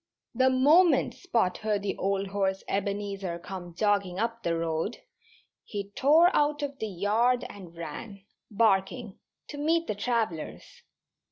[0.33, 4.97] The moment Spot heard the old horse Ebenezer come jogging up the road
[5.63, 9.19] he tore out of the yard and ran, barking,
[9.49, 10.81] to meet the travellers.